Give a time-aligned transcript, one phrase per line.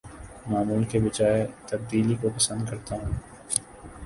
[0.47, 3.13] معمول کے بجاے تبدیلی کو پسند کرتا ہوں